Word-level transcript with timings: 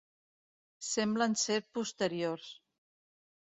Semblen 0.87 1.37
ser 1.43 1.59
posteriors. 1.79 2.49